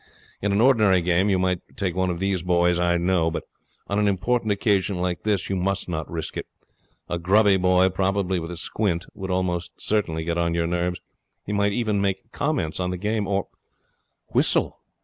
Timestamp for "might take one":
1.37-2.09